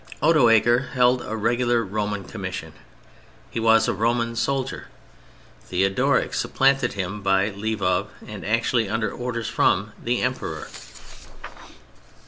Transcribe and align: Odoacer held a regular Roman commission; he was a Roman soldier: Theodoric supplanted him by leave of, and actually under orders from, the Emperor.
Odoacer 0.23 0.93
held 0.93 1.21
a 1.21 1.35
regular 1.37 1.83
Roman 1.85 2.23
commission; 2.23 2.73
he 3.51 3.59
was 3.59 3.87
a 3.87 3.93
Roman 3.93 4.35
soldier: 4.35 4.87
Theodoric 5.65 6.33
supplanted 6.33 6.93
him 6.93 7.21
by 7.21 7.49
leave 7.51 7.83
of, 7.83 8.09
and 8.25 8.43
actually 8.43 8.89
under 8.89 9.11
orders 9.11 9.47
from, 9.47 9.93
the 10.03 10.23
Emperor. 10.23 10.69